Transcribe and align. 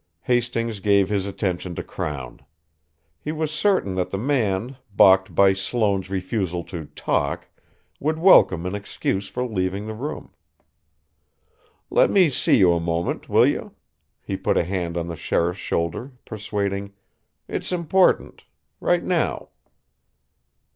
Hastings 0.21 0.79
gave 0.79 1.09
his 1.09 1.27
attention 1.27 1.75
to 1.75 1.83
Crown. 1.83 2.43
He 3.19 3.31
was 3.31 3.51
certain 3.51 3.93
that 3.93 4.09
the 4.09 4.17
man, 4.17 4.77
balked 4.91 5.35
by 5.35 5.53
Sloane's 5.53 6.09
refusal 6.09 6.63
to 6.63 6.85
"talk," 6.95 7.47
would 7.99 8.17
welcome 8.17 8.65
an 8.65 8.73
excuse 8.73 9.27
for 9.27 9.43
leaving 9.45 9.85
the 9.85 9.93
room. 9.93 10.33
"Let 11.91 12.09
me 12.09 12.31
see 12.31 12.57
you 12.57 12.73
a 12.73 12.79
moment, 12.79 13.29
will 13.29 13.45
you?" 13.45 13.75
He 14.23 14.35
put 14.37 14.57
a 14.57 14.63
hand 14.63 14.97
on 14.97 15.05
the 15.05 15.15
sheriff's 15.15 15.59
shoulder, 15.59 16.13
persuading: 16.25 16.93
"It's 17.47 17.71
important, 17.71 18.45
right 18.79 19.03
now." 19.03 19.49